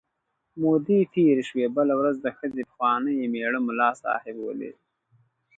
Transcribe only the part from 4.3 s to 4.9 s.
ولید.